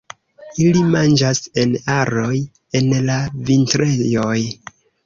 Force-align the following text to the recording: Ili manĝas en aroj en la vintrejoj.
Ili 0.63 0.81
manĝas 0.95 1.41
en 1.65 1.75
aroj 1.99 2.35
en 2.81 2.91
la 3.11 3.23
vintrejoj. 3.53 4.37